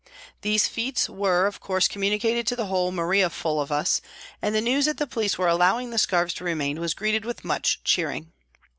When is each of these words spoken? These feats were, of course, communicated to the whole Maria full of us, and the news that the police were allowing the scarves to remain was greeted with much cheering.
These 0.41 0.67
feats 0.67 1.07
were, 1.07 1.45
of 1.45 1.59
course, 1.59 1.87
communicated 1.87 2.47
to 2.47 2.55
the 2.55 2.65
whole 2.65 2.91
Maria 2.91 3.29
full 3.29 3.61
of 3.61 3.71
us, 3.71 4.01
and 4.41 4.55
the 4.55 4.59
news 4.59 4.85
that 4.85 4.97
the 4.97 5.05
police 5.05 5.37
were 5.37 5.47
allowing 5.47 5.91
the 5.91 5.99
scarves 5.99 6.33
to 6.33 6.43
remain 6.43 6.79
was 6.79 6.95
greeted 6.95 7.23
with 7.23 7.45
much 7.45 7.83
cheering. 7.83 8.31